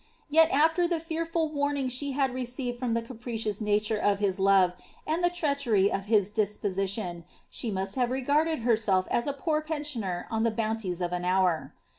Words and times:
Yet, 0.31 0.49
after 0.49 0.87
the 0.87 0.99
fearful 0.99 1.49
warning 1.49 1.87
she 1.87 2.13
had 2.13 2.33
received 2.33 2.81
of 2.81 2.95
the 2.95 3.03
capri 3.03 3.35
ous 3.35 3.61
nature 3.61 3.99
of 3.99 4.17
his 4.17 4.39
love, 4.39 4.73
and 5.05 5.23
the 5.23 5.29
treachery 5.29 5.91
of 5.91 6.05
his 6.05 6.31
disposition, 6.31 7.23
she 7.51 7.69
must 7.69 7.95
ive 7.99 8.09
regarded 8.09 8.61
herself 8.61 9.07
as 9.11 9.27
a'• 9.27 9.33
poor 9.37 9.61
pensioner 9.61 10.25
on 10.31 10.43
tlie 10.43 10.55
bounties 10.55 11.01
of 11.01 11.13
an 11.13 11.23
hour." 11.23 11.75